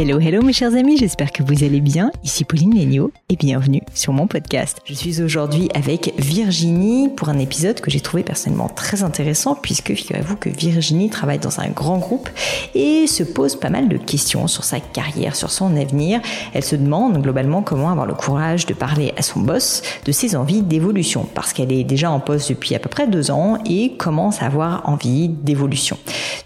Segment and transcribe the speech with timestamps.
[0.00, 2.12] Hello, hello mes chers amis, j'espère que vous allez bien.
[2.22, 4.78] Ici Pauline Léniaud et bienvenue sur mon podcast.
[4.84, 9.92] Je suis aujourd'hui avec Virginie pour un épisode que j'ai trouvé personnellement très intéressant puisque
[9.92, 12.30] figurez-vous que Virginie travaille dans un grand groupe
[12.76, 16.20] et se pose pas mal de questions sur sa carrière, sur son avenir.
[16.54, 20.36] Elle se demande globalement comment avoir le courage de parler à son boss de ses
[20.36, 23.96] envies d'évolution parce qu'elle est déjà en poste depuis à peu près deux ans et
[23.96, 25.98] commence à avoir envie d'évolution.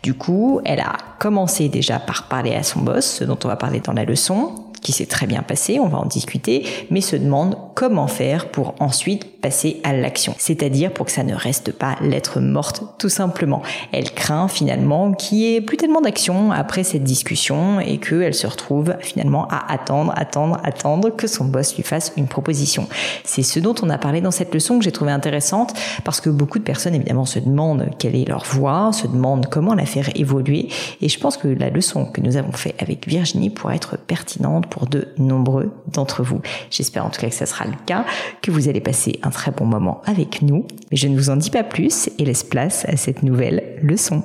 [0.02, 3.56] Du coup, elle a commencé déjà par parler à son boss, ce dont on va
[3.56, 7.16] parler dans la leçon, qui s'est très bien passé, on va en discuter, mais se
[7.16, 10.34] demande comment faire pour ensuite passer à l'action.
[10.38, 13.62] C'est-à-dire pour que ça ne reste pas lettre morte, tout simplement.
[13.92, 18.46] Elle craint finalement qu'il n'y ait plus tellement d'action après cette discussion et qu'elle se
[18.46, 22.88] retrouve finalement à attendre, attendre, attendre que son boss lui fasse une proposition.
[23.24, 26.30] C'est ce dont on a parlé dans cette leçon que j'ai trouvé intéressante parce que
[26.30, 30.08] beaucoup de personnes évidemment se demandent quelle est leur voix, se demandent comment la faire
[30.14, 30.68] évoluer
[31.00, 34.66] et je pense que la leçon que nous avons fait avec Virginie pourrait être pertinente
[34.72, 36.40] pour de nombreux d'entre vous.
[36.70, 38.06] J'espère en tout cas que ça sera le cas,
[38.40, 40.66] que vous allez passer un très bon moment avec nous.
[40.90, 44.22] Mais je ne vous en dis pas plus et laisse place à cette nouvelle leçon.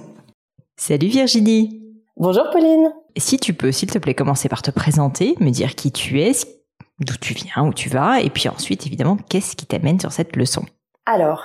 [0.77, 1.83] Salut Virginie
[2.15, 5.91] Bonjour Pauline Si tu peux, s'il te plaît, commencer par te présenter, me dire qui
[5.91, 6.31] tu es,
[7.01, 10.37] d'où tu viens, où tu vas, et puis ensuite, évidemment, qu'est-ce qui t'amène sur cette
[10.37, 10.63] leçon?
[11.05, 11.43] Alors,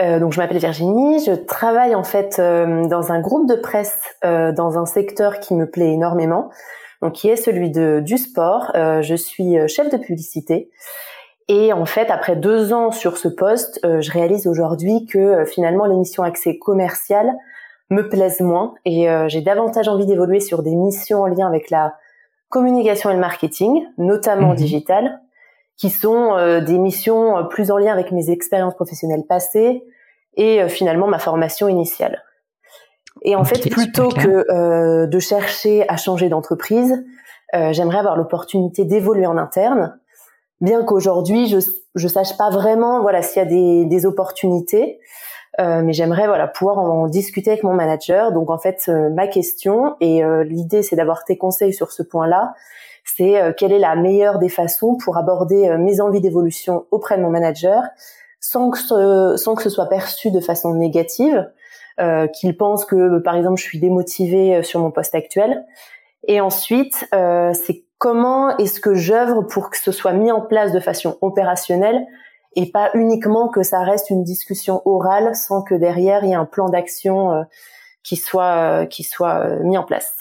[0.00, 4.00] euh, donc je m'appelle Virginie, je travaille en fait euh, dans un groupe de presse
[4.24, 6.50] euh, dans un secteur qui me plaît énormément
[7.04, 8.72] donc qui est celui de du sport.
[8.74, 10.70] Euh, je suis euh, chef de publicité.
[11.48, 15.84] Et en fait, après deux ans sur ce poste, euh, je réalise aujourd'hui que finalement
[15.84, 17.30] l'émission accès commercial
[17.90, 21.94] me plaise moins et j'ai davantage envie d'évoluer sur des missions en lien avec la
[22.48, 24.56] communication et le marketing, notamment mmh.
[24.56, 25.20] digital,
[25.76, 29.84] qui sont des missions plus en lien avec mes expériences professionnelles passées
[30.36, 32.22] et finalement ma formation initiale.
[33.24, 37.04] Et en fait, plutôt que euh, de chercher à changer d'entreprise,
[37.54, 39.98] euh, j'aimerais avoir l'opportunité d'évoluer en interne,
[40.60, 41.58] bien qu'aujourd'hui je
[41.94, 45.00] je sache pas vraiment voilà s'il y a des, des opportunités,
[45.60, 48.32] euh, mais j'aimerais voilà pouvoir en, discuter avec mon manager.
[48.32, 52.02] Donc en fait, euh, ma question et euh, l'idée c'est d'avoir tes conseils sur ce
[52.02, 52.54] point-là.
[53.16, 57.28] C'est quelle est la meilleure des façons pour aborder mes envies d'évolution auprès de mon
[57.28, 57.82] manager
[58.40, 61.42] sans que ce, sans que ce soit perçu de façon négative euh,
[62.28, 65.64] qu'ils pensent que, par exemple, je suis démotivée euh, sur mon poste actuel.
[66.26, 70.72] Et ensuite, euh, c'est comment est-ce que j'œuvre pour que ce soit mis en place
[70.72, 72.06] de façon opérationnelle
[72.56, 76.36] et pas uniquement que ça reste une discussion orale sans que derrière il y ait
[76.36, 77.42] un plan d'action euh,
[78.02, 80.14] qui soit qui soit mis en place.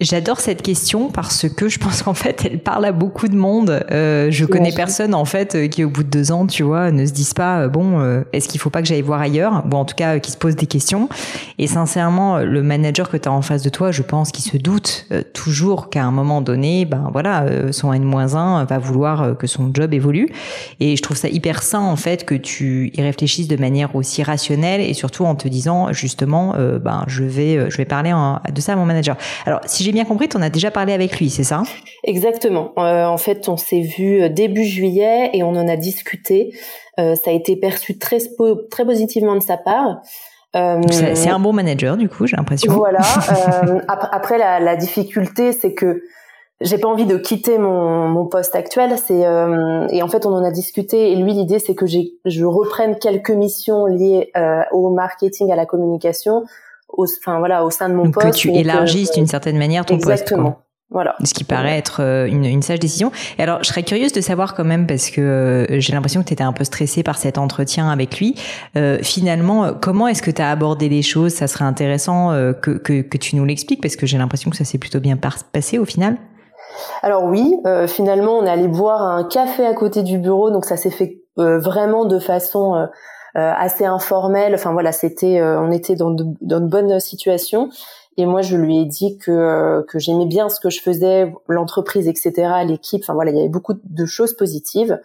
[0.00, 3.84] J'adore cette question parce que je pense qu'en fait, elle parle à beaucoup de monde.
[3.90, 6.90] Euh, je connais personne en fait euh, qui, au bout de deux ans, tu vois,
[6.90, 9.62] ne se disent pas euh, bon, euh, est-ce qu'il faut pas que j'aille voir ailleurs?
[9.66, 11.10] Bon, en tout cas, qui se posent des questions.
[11.58, 14.56] Et sincèrement, le manager que tu as en face de toi, je pense qu'il se
[14.56, 19.92] doute toujours qu'à un moment donné, ben voilà, son N-1 va vouloir que son job
[19.92, 20.30] évolue.
[20.80, 24.22] Et je trouve ça hyper sain en fait que tu y réfléchisses de manière aussi
[24.22, 28.14] rationnelle et surtout en te disant justement, ben je vais, je vais parler
[28.50, 29.16] de ça à mon manager.
[29.44, 31.62] Alors si bien compris, tu en as déjà parlé avec lui, c'est ça?
[32.04, 32.72] Exactement.
[32.78, 36.52] Euh, en fait, on s'est vu euh, début juillet et on en a discuté.
[36.98, 38.18] Euh, ça a été perçu très,
[38.70, 40.00] très positivement de sa part.
[40.54, 42.72] c'est un bon manager, du coup, j'ai l'impression.
[42.72, 43.00] Voilà.
[43.88, 46.02] après, la, la difficulté, c'est que
[46.60, 48.96] j'ai pas envie de quitter mon, mon poste actuel.
[48.98, 51.12] C'est et en fait, on en a discuté.
[51.12, 54.32] Et lui, l'idée, c'est que je reprenne quelques missions liées
[54.72, 56.44] au marketing, à la communication
[56.92, 58.32] au, enfin voilà, au sein de mon donc poste.
[58.32, 60.52] Que tu élargisses d'une certaine manière ton exactement.
[60.52, 60.64] poste.
[60.92, 61.14] Voilà.
[61.22, 63.12] Ce qui paraît être euh, une, une, sage décision.
[63.38, 66.26] Et alors, je serais curieuse de savoir quand même, parce que euh, j'ai l'impression que
[66.26, 68.34] tu étais un peu stressée par cet entretien avec lui.
[68.76, 71.32] Euh, finalement, comment est-ce que tu as abordé les choses?
[71.32, 74.56] Ça serait intéressant euh, que, que, que, tu nous l'expliques, parce que j'ai l'impression que
[74.56, 76.16] ça s'est plutôt bien passé au final.
[77.02, 77.56] Alors oui,
[77.88, 81.20] finalement, on est allé boire un café à côté du bureau, donc ça s'est fait
[81.36, 82.86] vraiment de façon euh,
[83.34, 84.54] assez informel.
[84.54, 87.70] Enfin voilà, c'était, euh, on était dans de, dans de bonnes situations.
[88.16, 91.32] Et moi, je lui ai dit que euh, que j'aimais bien ce que je faisais,
[91.48, 92.32] l'entreprise, etc.,
[92.66, 93.02] l'équipe.
[93.02, 95.00] Enfin voilà, il y avait beaucoup de choses positives.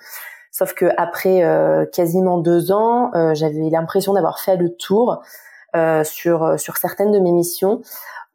[0.52, 1.44] Sauf que après
[1.92, 5.22] quasiment deux ans, j'avais l'impression d'avoir fait le tour
[6.04, 7.82] sur sur certaines de mes missions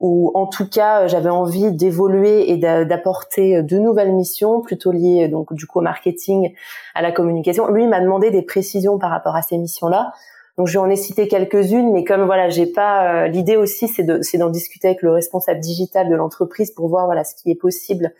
[0.00, 5.52] ou en tout cas j'avais envie d'évoluer et d'apporter de nouvelles missions plutôt liées donc
[5.52, 6.54] du coup au marketing,
[6.94, 7.68] à la communication.
[7.68, 10.12] Lui m'a demandé des précisions par rapport à ces missions-là.
[10.56, 13.88] Donc je lui en ai cité quelques-unes, mais comme voilà, j'ai pas euh, l'idée aussi,
[13.88, 17.34] c'est de c'est d'en discuter avec le responsable digital de l'entreprise pour voir voilà ce
[17.34, 18.12] qui est possible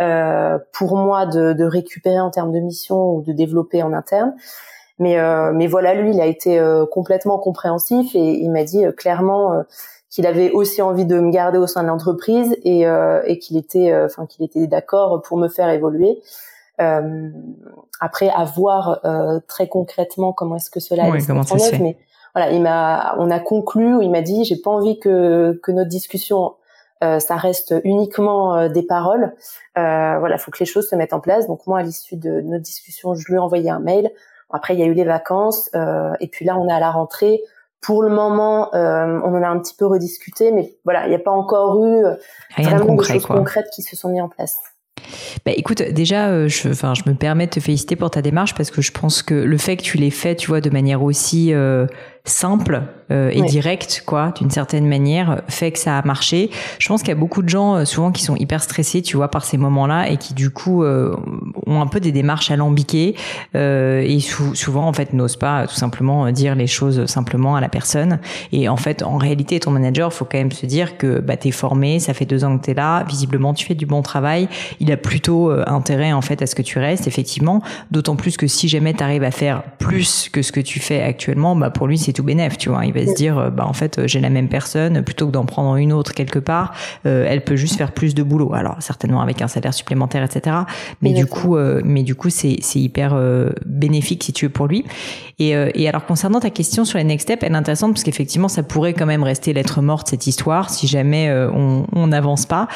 [0.00, 4.34] euh, pour moi de, de récupérer en termes de missions ou de développer en interne.
[4.98, 8.84] Mais euh, mais voilà, lui, il a été euh, complètement compréhensif et il m'a dit
[8.96, 9.64] clairement
[10.10, 13.94] qu'il avait aussi envie de me garder au sein de l'entreprise et, et qu'il était,
[14.04, 16.18] enfin qu'il était d'accord pour me faire évoluer.
[16.78, 19.00] après, à voir
[19.48, 21.96] très concrètement comment est-ce que cela oui, comment ça se mais
[22.34, 25.88] voilà, il m'a, on a conclu, il m'a dit, j'ai pas envie que que notre
[25.88, 26.52] discussion
[27.02, 29.34] euh, ça reste uniquement euh, des paroles.
[29.76, 31.48] Euh, voilà, faut que les choses se mettent en place.
[31.48, 34.10] Donc moi, à l'issue de notre discussion, je lui ai envoyé un mail.
[34.52, 36.90] Après, il y a eu les vacances, euh, et puis là, on est à la
[36.90, 37.40] rentrée.
[37.80, 41.18] Pour le moment, on en a un petit peu rediscuté, mais voilà, il n'y a
[41.18, 42.04] pas encore eu
[42.56, 44.56] vraiment de, choses concrètes qui se sont mises en place.
[45.44, 48.70] Bah écoute, déjà, je, enfin, je me permets de te féliciter pour ta démarche parce
[48.70, 51.52] que je pense que le fait que tu l'aies fait, tu vois, de manière aussi
[52.24, 56.50] simple euh, et direct, quoi, d'une certaine manière, fait que ça a marché.
[56.78, 59.16] Je pense qu'il y a beaucoup de gens, euh, souvent, qui sont hyper stressés, tu
[59.16, 61.16] vois, par ces moments-là, et qui du coup euh,
[61.66, 63.16] ont un peu des démarches alambiquées
[63.54, 64.18] et
[64.54, 68.18] souvent, en fait, n'osent pas tout simplement dire les choses simplement à la personne.
[68.52, 71.50] Et en fait, en réalité, ton manager, faut quand même se dire que bah t'es
[71.50, 74.48] formé, ça fait deux ans que t'es là, visiblement, tu fais du bon travail.
[74.80, 77.62] Il a plutôt intérêt en fait à ce que tu restes, effectivement.
[77.90, 81.56] D'autant plus que si jamais t'arrives à faire plus que ce que tu fais actuellement,
[81.56, 82.84] bah pour lui, c'est tout bénef, tu vois.
[82.86, 85.32] Il va se dire, euh, bah en fait, euh, j'ai la même personne, plutôt que
[85.32, 86.72] d'en prendre une autre quelque part,
[87.06, 88.54] euh, elle peut juste faire plus de boulot.
[88.54, 90.56] Alors certainement avec un salaire supplémentaire, etc.
[91.00, 93.18] Mais du coup, mais du coup, c'est c'est hyper
[93.66, 94.84] bénéfique si tu veux pour lui.
[95.38, 98.48] Et, et alors concernant ta question sur les next steps, elle est intéressante parce qu'effectivement,
[98.48, 102.68] ça pourrait quand même rester lettre morte cette histoire si jamais on n'avance pas.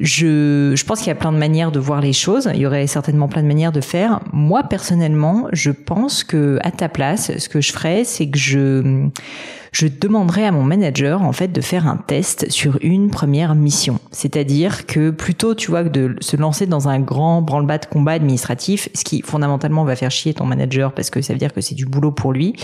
[0.00, 2.50] Je je pense qu'il y a plein de manières de voir les choses.
[2.54, 4.20] Il y aurait certainement plein de manières de faire.
[4.32, 8.77] Moi personnellement, je pense que à ta place, ce que je ferais, c'est que je
[8.82, 9.12] de
[9.78, 14.00] je demanderai à mon manager en fait de faire un test sur une première mission.
[14.10, 18.12] C'est-à-dire que plutôt tu vois que de se lancer dans un grand branle-bas de combat
[18.12, 21.60] administratif, ce qui fondamentalement va faire chier ton manager parce que ça veut dire que
[21.60, 22.54] c'est du boulot pour lui.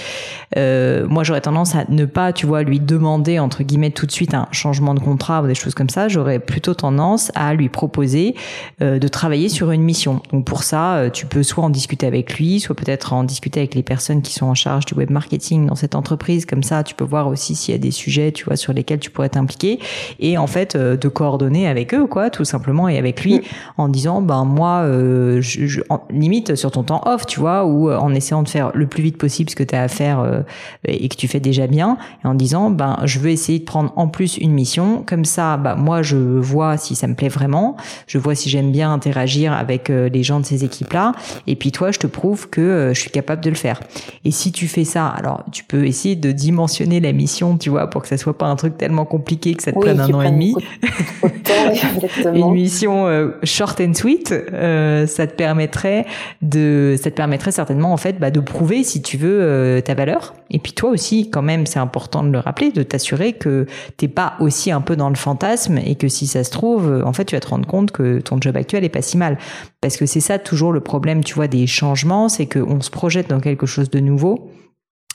[0.57, 4.13] Euh, moi j'aurais tendance à ne pas tu vois lui demander entre guillemets tout de
[4.13, 6.09] suite un changement de contrat ou des choses comme ça.
[6.09, 8.35] J'aurais plutôt tendance à lui proposer
[8.83, 10.21] euh, de travailler sur une mission.
[10.33, 13.61] Donc pour ça euh, tu peux soit en discuter avec lui, soit peut-être en discuter
[13.61, 16.45] avec les personnes qui sont en charge du web marketing dans cette entreprise.
[16.45, 18.73] Comme ça tu tu peux voir aussi s'il y a des sujets, tu vois, sur
[18.73, 19.79] lesquels tu pourrais t'impliquer
[20.21, 23.43] et en fait euh, de coordonner avec eux, quoi, tout simplement et avec lui mm.
[23.79, 25.81] en disant, ben moi, euh, je,
[26.11, 29.03] limite sur ton temps off, tu vois, ou euh, en essayant de faire le plus
[29.03, 30.45] vite possible ce que tu as à faire
[30.87, 33.93] et que tu fais déjà bien, et en disant, ben je veux essayer de prendre
[33.97, 37.77] en plus une mission, comme ça, bah moi je vois si ça me plaît vraiment,
[38.07, 41.13] je vois si j'aime bien interagir avec les gens de ces équipes-là,
[41.47, 43.81] et puis toi je te prouve que je suis capable de le faire.
[44.25, 47.89] Et si tu fais ça, alors tu peux essayer de dimensionner la mission, tu vois,
[47.89, 50.23] pour que ça soit pas un truc tellement compliqué que ça te prenne un an
[50.23, 50.55] et demi.
[52.35, 56.07] Une mission euh, short and sweet, euh, ça te permettrait
[56.43, 59.95] de, ça te permettrait certainement en fait bah, de prouver si tu veux euh, ta
[59.95, 60.35] valeur.
[60.51, 63.67] Et puis toi aussi, quand même, c'est important de le rappeler, de t'assurer que
[63.97, 67.13] t'es pas aussi un peu dans le fantasme et que si ça se trouve, en
[67.13, 69.39] fait, tu vas te rendre compte que ton job actuel est pas si mal.
[69.81, 73.29] Parce que c'est ça toujours le problème, tu vois, des changements, c'est qu'on se projette
[73.29, 74.51] dans quelque chose de nouveau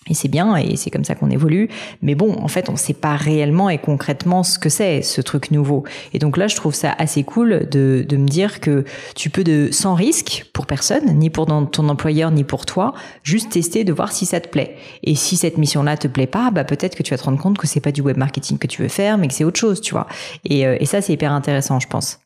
[0.08, 1.70] et c'est bien, et c'est comme ça qu'on évolue.
[2.02, 5.22] Mais bon, en fait, on ne sait pas réellement et concrètement ce que c'est, ce
[5.22, 5.84] truc nouveau.
[6.14, 8.86] Et donc là, je trouve ça assez cool de, de me dire que
[9.16, 12.94] tu peux, de, sans risque pour personne, ni pour ton employeur, ni pour toi,
[13.24, 14.78] juste tester de voir si ça te plaît.
[15.04, 17.58] Et si cette mission-là te plaît pas, bah peut-être que tu vas te rendre compte
[17.58, 19.82] que c'est pas du web marketing que tu veux faire, mais que c'est autre chose,
[19.82, 20.08] tu vois.
[20.46, 22.20] Et, euh, et ça, c'est hyper intéressant, je pense.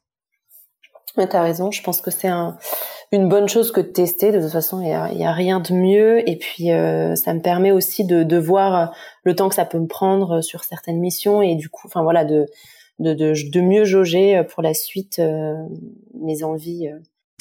[1.16, 1.72] tu as raison.
[1.72, 2.58] Je pense que c'est un
[3.14, 4.32] une bonne chose que de tester.
[4.32, 6.28] De toute façon, il y a, y a, rien de mieux.
[6.28, 8.94] Et puis, euh, ça me permet aussi de, de, voir
[9.24, 12.26] le temps que ça peut me prendre sur certaines missions et du coup, enfin voilà,
[12.26, 12.48] de,
[13.00, 15.54] de, de, mieux jauger pour la suite euh,
[16.20, 16.90] mes envies.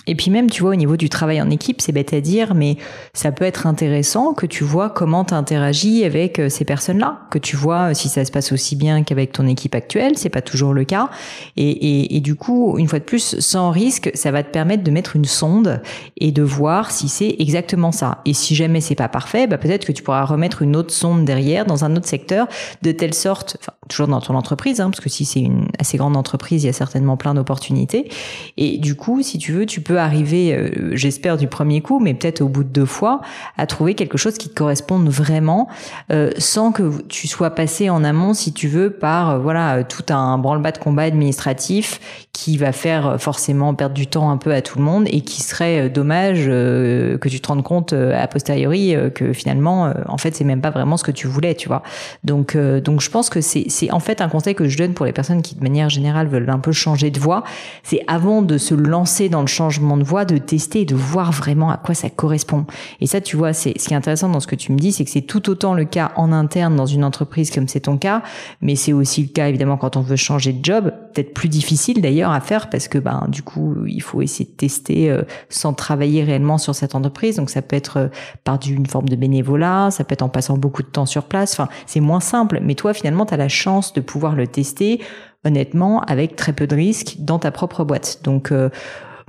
[0.07, 2.55] Et puis même, tu vois, au niveau du travail en équipe, c'est bête à dire,
[2.55, 2.77] mais
[3.15, 7.39] ça peut être intéressant que tu vois comment tu interagis avec euh, ces personnes-là, que
[7.39, 10.43] tu vois euh, si ça se passe aussi bien qu'avec ton équipe actuelle, c'est pas
[10.43, 11.11] toujours le cas.
[11.57, 14.83] Et, et, et, du coup, une fois de plus, sans risque, ça va te permettre
[14.83, 15.81] de mettre une sonde
[16.17, 18.23] et de voir si c'est exactement ça.
[18.25, 21.25] Et si jamais c'est pas parfait, bah peut-être que tu pourras remettre une autre sonde
[21.25, 22.49] derrière dans un autre secteur,
[22.83, 25.97] de telle sorte, enfin, toujours dans ton entreprise, hein, parce que si c'est une assez
[25.97, 28.09] grande entreprise, il y a certainement plein d'opportunités.
[28.57, 32.15] Et du coup, si tu veux, tu peux arriver, euh, j'espère du premier coup, mais
[32.15, 33.21] peut-être au bout de deux fois,
[33.57, 35.69] à trouver quelque chose qui te corresponde vraiment,
[36.13, 40.13] euh, sans que tu sois passé en amont, si tu veux, par euh, voilà tout
[40.13, 42.01] un branle-bas de combat administratif
[42.33, 45.43] qui va faire forcément perdre du temps un peu à tout le monde et qui
[45.43, 50.63] serait dommage que tu te rendes compte a posteriori que finalement, en fait, c'est même
[50.63, 51.83] pas vraiment ce que tu voulais, tu vois.
[52.25, 55.07] Donc, donc je pense que c'est c'est en fait un conseil que je donne pour
[55.07, 57.43] les personnes qui de manière générale veulent un peu changer de voie.
[57.83, 61.71] C'est avant de se lancer dans le changement de voie, de tester de voir vraiment
[61.71, 62.65] à quoi ça correspond.
[63.01, 64.93] Et ça, tu vois, c'est ce qui est intéressant dans ce que tu me dis,
[64.93, 67.99] c'est que c'est tout autant le cas en interne dans une entreprise comme c'est ton
[67.99, 68.23] cas,
[68.61, 72.01] mais c'est aussi le cas évidemment quand on veut changer de job, peut-être plus difficile
[72.01, 75.73] d'ailleurs à faire parce que ben du coup il faut essayer de tester euh, sans
[75.73, 77.37] travailler réellement sur cette entreprise.
[77.37, 78.09] Donc ça peut être euh,
[78.45, 81.53] par d'une forme de bénévolat, ça peut être en passant beaucoup de temps sur place.
[81.53, 85.01] Enfin, c'est moins simple, mais toi finalement tu as la chance de pouvoir le tester
[85.45, 88.21] honnêtement avec très peu de risques dans ta propre boîte.
[88.25, 88.71] Donc euh,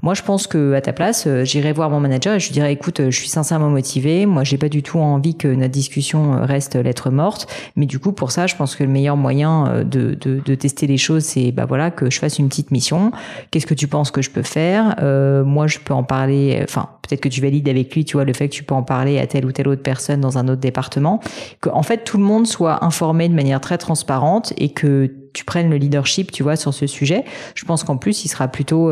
[0.04, 2.54] moi, je pense que à ta place, euh, j'irai voir mon manager et je lui
[2.54, 4.26] dirais, écoute, euh, je suis sincèrement motivé.
[4.26, 7.48] Moi, j'ai pas du tout envie que notre discussion euh, reste lettre morte.
[7.78, 10.88] Mais du coup, pour ça, je pense que le meilleur moyen de, de, de tester
[10.88, 13.14] les choses, c'est bah voilà que je fasse une petite mission.
[13.50, 14.96] Qu'est-ce que tu penses que je peux faire?
[15.02, 16.60] Euh, Moi, je peux en parler.
[16.64, 18.84] Enfin, peut-être que tu valides avec lui, tu vois, le fait que tu peux en
[18.84, 21.22] parler à telle ou telle autre personne dans un autre département.
[21.62, 25.46] Que en fait, tout le monde soit informé de manière très transparente et que tu
[25.46, 27.26] prennes le leadership, tu vois, sur ce sujet.
[27.56, 28.92] Je pense qu'en plus, il sera plutôt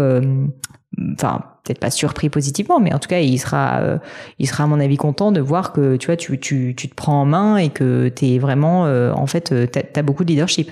[1.14, 3.98] enfin peut-être pas surpris positivement, mais en tout cas il sera, euh,
[4.40, 6.96] il sera à mon avis content de voir que tu vois tu, tu, tu te
[6.96, 10.24] prends en main et que tu es vraiment euh, en fait euh, t'as as beaucoup
[10.24, 10.72] de leadership.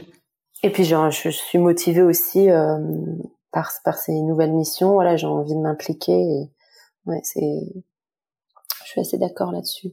[0.64, 2.50] Et puis je, je suis motivée aussi
[3.54, 4.92] par par ces nouvelles missions.
[4.92, 6.50] Voilà, j'ai envie de m'impliquer.
[7.06, 7.62] Ouais, c'est,
[8.84, 9.92] je suis assez d'accord là-dessus.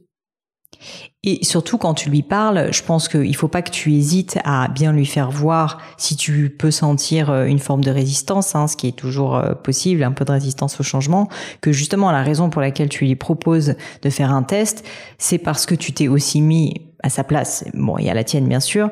[1.23, 4.67] Et surtout quand tu lui parles, je pense qu'il faut pas que tu hésites à
[4.67, 8.77] bien lui faire voir si tu peux sentir euh, une forme de résistance, hein, ce
[8.77, 11.27] qui est toujours euh, possible, un peu de résistance au changement,
[11.61, 14.85] que justement la raison pour laquelle tu lui proposes de faire un test,
[15.17, 18.47] c'est parce que tu t'es aussi mis à sa place, bon, y a la tienne
[18.47, 18.89] bien sûr,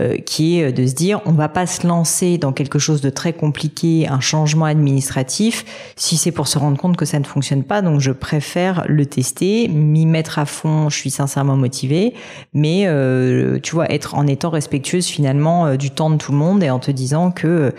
[0.00, 3.10] euh, qui est de se dire on va pas se lancer dans quelque chose de
[3.10, 5.64] très compliqué, un changement administratif,
[5.96, 7.82] si c'est pour se rendre compte que ça ne fonctionne pas.
[7.82, 10.88] Donc je préfère le tester, m'y mettre à fond.
[10.88, 12.14] Je suis sincèrement motivée,
[12.54, 16.38] mais euh, tu vois être en étant respectueuse finalement euh, du temps de tout le
[16.38, 17.72] monde et en te disant que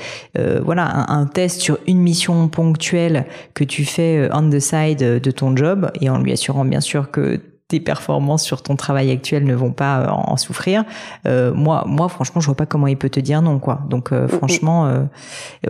[0.63, 5.31] voilà un, un, test sur une mission ponctuelle que tu fais on the side de
[5.31, 9.45] ton job et en lui assurant bien sûr que tes performances sur ton travail actuel
[9.45, 10.83] ne vont pas euh, en souffrir.
[11.27, 13.81] Euh, moi, moi, franchement, je vois pas comment il peut te dire non, quoi.
[13.89, 15.03] Donc, euh, franchement, euh,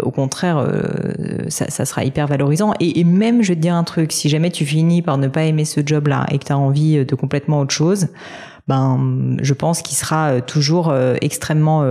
[0.01, 2.74] au contraire, euh, ça, ça, sera hyper valorisant.
[2.79, 5.27] Et, et, même, je vais te dire un truc, si jamais tu finis par ne
[5.27, 8.08] pas aimer ce job-là et que tu as envie de complètement autre chose,
[8.70, 11.84] ben, je pense qu'il sera toujours extrêmement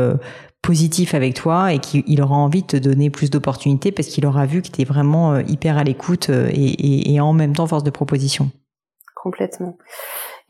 [0.62, 4.46] positif avec toi et qu'il aura envie de te donner plus d'opportunités parce qu'il aura
[4.46, 7.82] vu que tu es vraiment hyper à l'écoute et, et, et en même temps force
[7.82, 8.50] de proposition
[9.22, 9.76] complètement.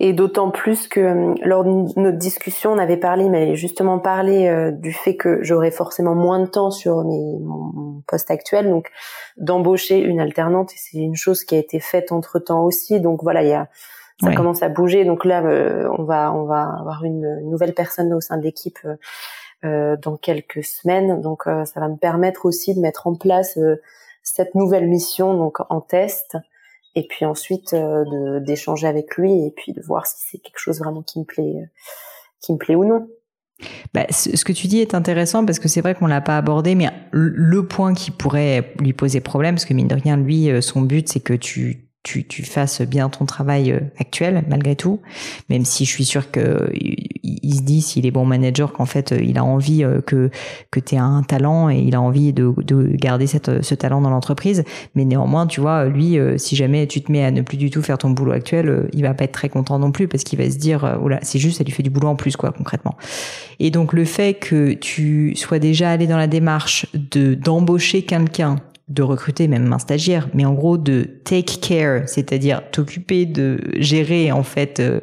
[0.01, 4.47] Et d'autant plus que euh, lors de notre discussion, on avait parlé, mais justement parlé
[4.47, 8.91] euh, du fait que j'aurais forcément moins de temps sur mes, mon, poste actuel, donc
[9.37, 10.73] d'embaucher une alternante.
[10.73, 13.01] Et c'est une chose qui a été faite entre temps aussi.
[13.01, 13.69] Donc voilà, il y a
[14.21, 15.05] ça commence à bouger.
[15.05, 18.79] Donc là, euh, on va on va avoir une nouvelle personne au sein de l'équipe
[19.63, 21.21] dans quelques semaines.
[21.21, 23.57] Donc ça va me permettre aussi de mettre en place
[24.23, 26.37] cette nouvelle mission donc en test
[26.95, 30.79] et puis ensuite euh, d'échanger avec lui et puis de voir si c'est quelque chose
[30.79, 31.67] vraiment qui me plaît, euh,
[32.41, 33.09] qui me plaît ou non.
[33.93, 36.75] Bah, ce que tu dis est intéressant parce que c'est vrai qu'on l'a pas abordé,
[36.75, 40.61] mais le point qui pourrait lui poser problème, parce que mine de rien, lui, euh,
[40.61, 45.01] son but, c'est que tu tu, tu fasses bien ton travail euh, actuel malgré tout,
[45.51, 49.13] même si je suis sûr que il se dit s'il est bon manager qu'en fait
[49.13, 50.31] euh, il a envie euh, que
[50.71, 54.01] que tu aies un talent et il a envie de, de garder cette, ce talent
[54.01, 54.65] dans l'entreprise,
[54.95, 57.83] mais néanmoins tu vois lui si jamais tu te mets à ne plus du tout
[57.83, 60.51] faire ton boulot actuel, il va pas être très content non plus parce qu'il va
[60.51, 62.97] se dire voilà c'est juste ça lui fait du boulot en plus quoi concrètement.
[63.61, 68.57] Et donc le fait que tu sois déjà allé dans la démarche de d'embaucher quelqu'un
[68.89, 74.33] de recruter même un stagiaire, mais en gros de take care, c'est-à-dire t'occuper de gérer
[74.33, 75.01] en fait euh,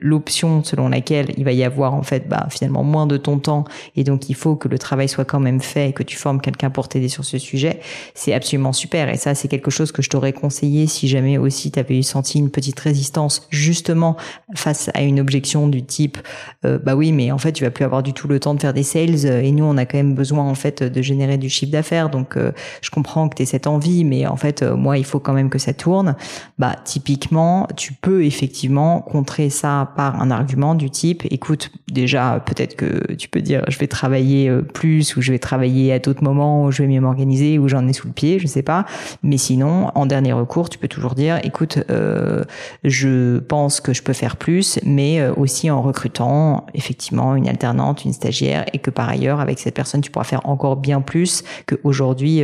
[0.00, 3.64] l'option selon laquelle il va y avoir en fait bah, finalement moins de ton temps
[3.96, 6.40] et donc il faut que le travail soit quand même fait et que tu formes
[6.40, 7.80] quelqu'un pour t'aider sur ce sujet,
[8.14, 9.08] c'est absolument super.
[9.08, 12.04] Et ça c'est quelque chose que je t'aurais conseillé si jamais aussi tu avais eu
[12.04, 14.16] senti une petite résistance justement
[14.54, 16.18] face à une objection du type
[16.64, 18.60] euh, bah oui mais en fait tu vas plus avoir du tout le temps de
[18.60, 21.48] faire des sales et nous on a quand même besoin en fait de générer du
[21.48, 22.10] chiffre d'affaires.
[22.10, 25.18] Donc euh, je comprends que tu cette envie, mais en fait, euh, moi, il faut
[25.18, 26.14] quand même que ça tourne.
[26.58, 32.76] Bah, typiquement, tu peux effectivement contrer ça par un argument du type, écoute, déjà, peut-être
[32.76, 36.22] que tu peux dire, je vais travailler euh, plus, ou je vais travailler à d'autres
[36.22, 38.84] moments, ou je vais mieux m'organiser, ou j'en ai sous le pied, je sais pas.
[39.22, 42.44] Mais sinon, en dernier recours, tu peux toujours dire, écoute, euh,
[42.84, 48.12] je pense que je peux faire plus, mais aussi en recrutant effectivement une alternante, une
[48.12, 52.42] stagiaire, et que par ailleurs, avec cette personne, tu pourras faire encore bien plus qu'aujourd'hui,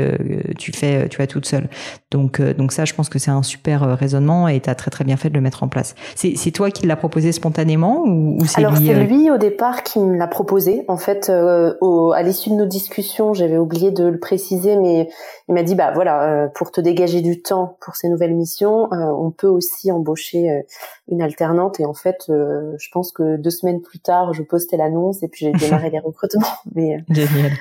[0.57, 1.69] tu fais, tu vas toute seule.
[2.11, 4.75] Donc, euh, donc ça, je pense que c'est un super euh, raisonnement et tu as
[4.75, 5.95] très très bien fait de le mettre en place.
[6.15, 9.83] C'est toi qui l'as proposé spontanément ou, c'est lui Alors c'est euh lui au départ
[9.83, 10.85] qui me l'a proposé.
[10.89, 11.75] En fait, euh,
[12.15, 15.09] à l'issue de nos discussions, j'avais oublié de le préciser, mais
[15.49, 18.93] il m'a dit bah voilà, euh, pour te dégager du temps pour ces nouvelles missions,
[18.93, 20.65] euh, on peut aussi embaucher
[21.09, 21.81] une alternante.
[21.81, 25.47] Et en fait, je pense que deux semaines plus tard, je postais l'annonce et puis
[25.47, 26.47] j'ai démarré les recrutements.
[26.75, 27.53] Mais Génial.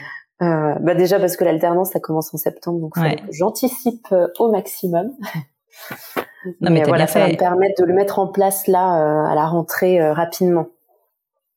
[0.80, 2.94] Bah déjà parce que l'alternance ça commence en septembre, donc
[3.32, 4.08] j'anticipe
[4.40, 5.12] au maximum.
[6.60, 9.46] Non, mais, voilà, ça va me permettre de le mettre en place là à la
[9.46, 10.68] rentrée rapidement.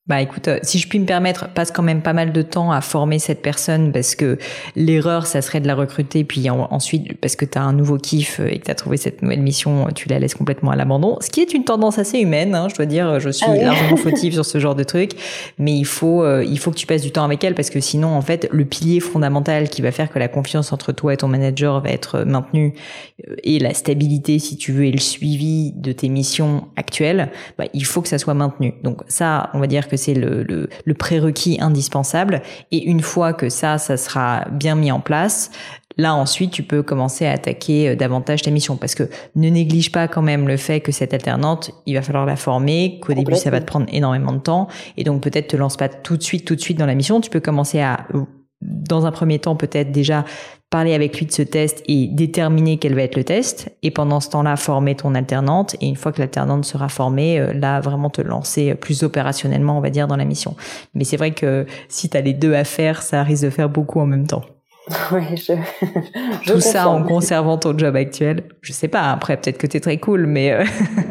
[0.09, 2.71] Bah écoute, euh, si je puis me permettre, passe quand même pas mal de temps
[2.71, 4.39] à former cette personne parce que
[4.77, 8.39] l'erreur, ça serait de la recruter, puis ensuite, parce que tu as un nouveau kiff
[8.39, 11.19] et que tu as trouvé cette nouvelle mission, tu la laisses complètement à l'abandon.
[11.21, 13.97] Ce qui est une tendance assez humaine, hein, je dois dire, je suis ah largement
[13.97, 15.11] fautive sur ce genre de truc,
[15.59, 17.81] mais il faut, euh, il faut que tu passes du temps avec elle parce que
[17.81, 21.17] sinon, en fait, le pilier fondamental qui va faire que la confiance entre toi et
[21.17, 22.75] ton manager va être maintenue
[23.29, 27.65] euh, et la stabilité, si tu veux, et le suivi de tes missions actuelles, bah,
[27.75, 28.75] il faut que ça soit maintenu.
[28.85, 32.43] Donc ça, on va dire que c'est le, le, prérequis indispensable.
[32.73, 35.51] Et une fois que ça, ça sera bien mis en place,
[35.97, 38.77] là ensuite tu peux commencer à attaquer euh, davantage ta mission.
[38.77, 42.27] Parce que ne néglige pas quand même le fait que cette alternante il va falloir
[42.27, 44.69] la former qu'au début ça va te prendre énormément de temps.
[44.97, 47.21] Et donc peut-être te lance pas tout de suite tout de suite dans la mission.
[47.21, 48.07] Tu peux commencer à
[48.63, 50.25] dans un premier temps peut-être déjà
[50.71, 53.71] parler avec lui de ce test et déterminer quel va être le test.
[53.83, 55.77] Et pendant ce temps-là, former ton alternante.
[55.81, 59.81] Et une fois que l'alternante sera formée, euh, là, vraiment te lancer plus opérationnellement, on
[59.81, 60.57] va dire, dans la mission.
[60.95, 63.69] Mais c'est vrai que si tu as les deux à faire, ça risque de faire
[63.69, 64.43] beaucoup en même temps.
[65.13, 65.53] Oui, je,
[66.53, 68.45] Tout ça en conservant ton job actuel.
[68.61, 70.53] Je sais pas, après, peut-être que tu es très cool, mais...
[70.53, 70.65] Euh,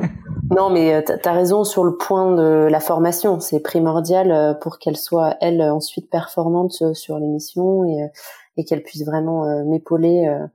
[0.55, 3.39] non, mais euh, tu as raison sur le point de la formation.
[3.41, 8.09] C'est primordial pour qu'elle soit, elle, ensuite performante sur les missions et
[8.57, 10.45] et qu'elle puisse vraiment euh, m'épauler euh,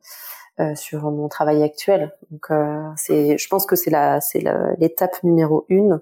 [0.61, 2.12] euh, sur mon travail actuel.
[2.30, 2.49] Donc
[2.97, 4.45] c'est, je pense que c'est la, c'est
[4.78, 6.00] l'étape numéro une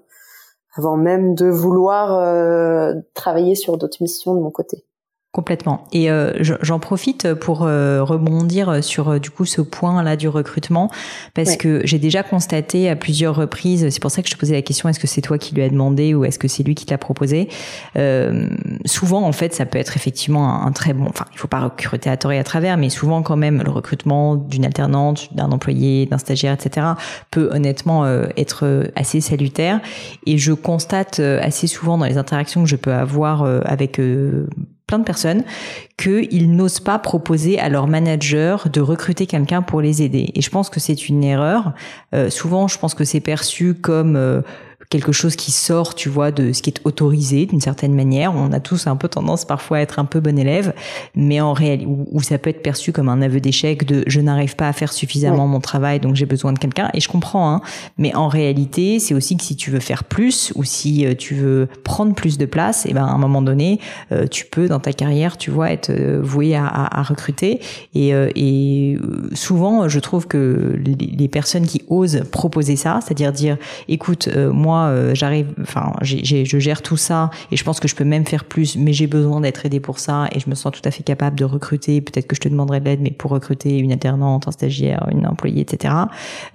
[0.75, 4.85] avant même de vouloir travailler sur d'autres missions de mon côté.
[5.31, 5.85] Complètement.
[5.91, 10.27] Et euh, j'en profite pour euh, rebondir sur euh, du coup ce point là du
[10.27, 10.89] recrutement
[11.35, 13.87] parce que j'ai déjà constaté à plusieurs reprises.
[13.91, 15.61] C'est pour ça que je te posais la question est-ce que c'est toi qui lui
[15.61, 17.47] as demandé ou est-ce que c'est lui qui te l'a proposé
[18.85, 21.05] Souvent en fait ça peut être effectivement un, très bon.
[21.07, 23.69] Enfin il faut pas recruter à tort et à travers, mais souvent quand même le
[23.69, 26.87] recrutement d'une alternante, d'un employé, d'un stagiaire, etc.
[27.29, 28.03] peut honnêtement
[28.35, 29.79] être assez salutaire.
[30.25, 33.99] Et je constate assez souvent dans les interactions que je peux avoir avec
[34.89, 35.43] plein de personnes
[35.97, 40.31] qu'ils n'osent pas proposer à leur manager de recruter quelqu'un pour les aider.
[40.33, 41.73] Et je pense que c'est une erreur.
[42.15, 44.41] Euh, souvent, je pense que c'est perçu comme euh,
[44.89, 48.33] quelque chose qui sort, tu vois, de ce qui est autorisé d'une certaine manière.
[48.35, 50.73] On a tous un peu tendance parfois à être un peu bon élève,
[51.15, 54.55] mais en réalité, où, ça peut être perçu comme un aveu d'échec de je n'arrive
[54.55, 56.89] pas à faire suffisamment mon travail, donc j'ai besoin de quelqu'un.
[56.95, 57.61] Et je comprends, hein,
[57.99, 61.35] mais en réalité, c'est aussi que si tu veux faire plus ou si euh, tu
[61.35, 63.79] veux prendre plus de place, et ben à un moment donné,
[64.11, 67.59] euh, tu peux dans ta carrière, tu vois, être euh, voué à, à, recruter.
[67.93, 68.97] Et, et
[69.33, 74.78] souvent, je trouve que les, les personnes qui osent proposer ça, c'est-à-dire dire, écoute, moi
[74.87, 78.45] euh, j'arrive, enfin, je gère tout ça et je pense que je peux même faire
[78.45, 81.03] plus, mais j'ai besoin d'être aidé pour ça et je me sens tout à fait
[81.03, 82.01] capable de recruter.
[82.01, 85.25] Peut-être que je te demanderai de l'aide, mais pour recruter une alternante, un stagiaire, une
[85.25, 85.93] employée, etc.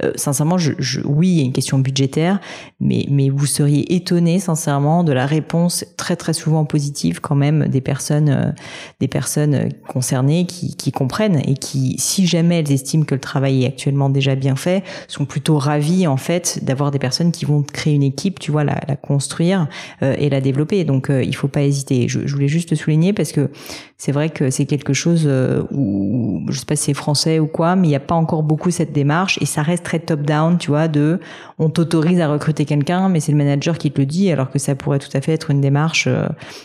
[0.02, 0.72] Euh, sincèrement, je,
[1.04, 2.40] oui, il y a une question budgétaire,
[2.80, 7.68] mais mais vous seriez étonné, sincèrement, de la réponse très très souvent positive quand même
[7.68, 8.52] des personnes, euh,
[9.00, 13.64] des personnes concernées qui, qui comprennent et qui, si jamais elles estiment que le travail
[13.64, 17.62] est actuellement déjà bien fait, sont plutôt ravies en fait d'avoir des personnes qui vont
[17.62, 19.66] créer une équipe équipe, tu vois, la, construire
[20.02, 20.84] euh, et la développer.
[20.84, 22.08] Donc, euh, il faut pas hésiter.
[22.08, 23.50] Je, voulais juste te souligner parce que
[23.98, 27.46] c'est vrai que c'est quelque chose euh, où, je sais pas si c'est français ou
[27.46, 30.58] quoi, mais il n'y a pas encore beaucoup cette démarche et ça reste très top-down,
[30.58, 31.18] tu vois, de
[31.58, 34.58] on t'autorise à recruter quelqu'un, mais c'est le manager qui te le dit, alors que
[34.58, 36.08] ça pourrait tout à fait être une démarche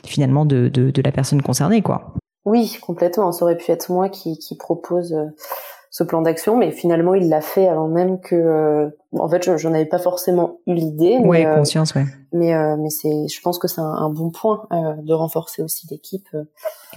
[0.06, 2.14] finalement de, de, de, la personne concernée, quoi.
[2.46, 3.32] Oui, complètement.
[3.32, 5.16] Ça aurait pu être moi qui, qui propose
[5.92, 8.36] ce plan d'action, mais finalement il l'a fait avant même que.
[8.36, 11.18] Euh, en fait, j'en avais pas forcément eu l'idée.
[11.18, 12.06] Ouais, euh, conscience, ouais.
[12.32, 16.28] Mais euh, mais c'est, je pense que c'est un, bon point de renforcer aussi l'équipe.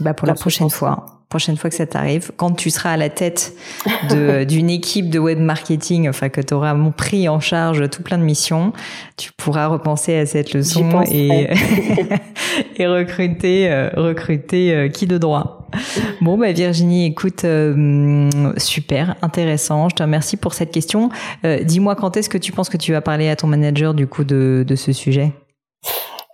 [0.00, 3.08] bah pour la prochaine fois, prochaine fois que ça t'arrive, quand tu seras à la
[3.08, 3.54] tête
[4.10, 8.24] d'une équipe de web marketing, enfin que tu auras pris en charge tout plein de
[8.24, 8.74] missions,
[9.16, 11.48] tu pourras repenser à cette leçon et
[12.76, 15.61] et recruter recruter qui de droit.
[16.20, 19.88] Bon, bah Virginie, écoute, euh, super, intéressant.
[19.88, 21.10] Je te remercie pour cette question.
[21.44, 24.06] Euh, dis-moi, quand est-ce que tu penses que tu vas parler à ton manager du
[24.06, 25.32] coup de, de ce sujet?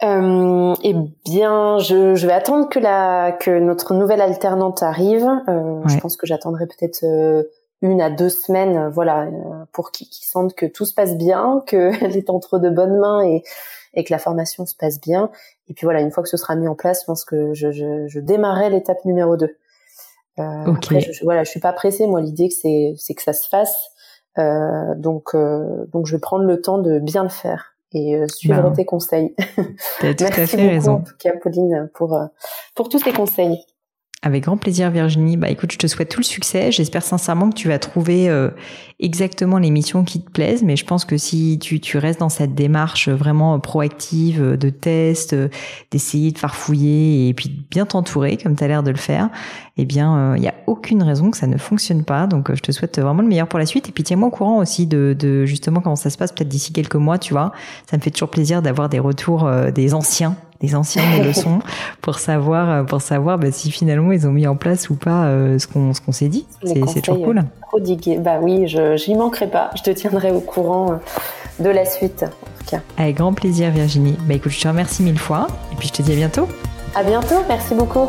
[0.05, 5.29] Euh, eh bien, je, je, vais attendre que la que notre nouvelle alternante arrive.
[5.49, 7.05] Euh, Je pense que j'attendrai peut-être
[7.83, 9.27] une à deux semaines, voilà,
[9.73, 13.43] pour qu'ils sentent que tout se passe bien, qu'elle est entre de bonnes mains et
[13.99, 15.31] et que la formation se passe bien.
[15.69, 17.73] Et puis voilà, une fois que ce sera mis en place, je pense que je,
[17.73, 19.47] je, je démarrerai l'étape numéro 2.
[19.47, 22.07] Euh, Après, je, voilà, je suis pas pressée.
[22.07, 23.91] Moi, l'idée, c'est, c'est que ça se fasse.
[24.39, 28.29] Euh, donc, euh, donc, je vais prendre le temps de bien le faire et euh,
[28.29, 29.35] suivre ben, tes conseils.
[30.03, 30.93] Merci à fait beaucoup, raison.
[30.93, 32.17] en tout cas, Pauline, pour
[32.77, 33.59] pour tous tes conseils.
[34.23, 35.37] Avec grand plaisir Virginie.
[35.37, 36.73] Bah écoute, je te souhaite tout le succès.
[36.73, 38.51] J'espère sincèrement que tu vas trouver euh,
[38.99, 42.29] exactement les missions qui te plaisent, mais je pense que si tu, tu restes dans
[42.29, 45.37] cette démarche vraiment proactive de test,
[45.93, 49.31] d'essayer de farfouiller et puis bien t'entourer comme tu as l'air de le faire,
[49.77, 52.27] eh bien il n'y a aucune raison que ça ne fonctionne pas.
[52.27, 54.59] Donc je te souhaite vraiment le meilleur pour la suite et puis tiens-moi au courant
[54.59, 57.53] aussi de, de justement comment ça se passe peut-être d'ici quelques mois, tu vois.
[57.89, 61.61] Ça me fait toujours plaisir d'avoir des retours des anciens des anciennes leçons
[62.03, 65.27] pour savoir euh, pour savoir bah, si finalement ils ont mis en place ou pas
[65.27, 66.47] euh, ce qu'on ce qu'on s'est dit.
[66.65, 67.43] C'est toujours cool.
[67.63, 68.19] Prodigué.
[68.19, 69.71] Bah oui, je j'y manquerai pas.
[69.77, 72.25] Je te tiendrai au courant euh, de la suite.
[72.25, 72.81] En tout cas.
[72.97, 74.17] Avec grand plaisir, Virginie.
[74.27, 76.49] Bah écoute, je te remercie mille fois et puis je te dis à bientôt.
[76.95, 77.37] À bientôt.
[77.49, 78.09] Merci beaucoup.